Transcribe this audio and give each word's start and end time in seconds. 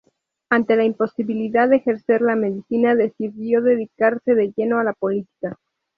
Ante 0.49 0.75
la 0.77 0.83
imposibilidad 0.83 1.69
de 1.69 1.75
ejercer 1.75 2.21
la 2.23 2.35
medicina 2.35 2.95
decidió 2.95 3.61
dedicarse 3.61 4.33
de 4.33 4.51
lleno 4.51 4.79
a 4.79 4.83
la 4.83 4.93
política. 4.93 5.59